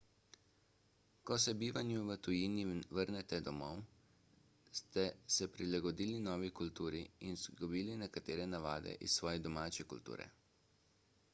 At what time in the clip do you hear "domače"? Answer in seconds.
9.47-9.85